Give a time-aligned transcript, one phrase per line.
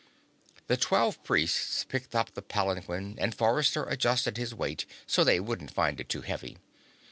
[0.65, 5.69] _"The twelve Priests picked up the palanquin and Forrester adjusted his weight so they wouldn't
[5.69, 6.57] find it too heavy.